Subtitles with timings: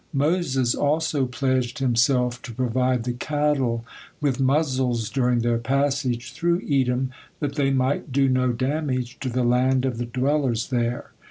[0.13, 3.85] Moses also pledged himself to provide the cattle
[4.19, 9.43] with muzzles during their passage through Edom, that they might do no damage to the
[9.43, 11.11] land of the dwellers there.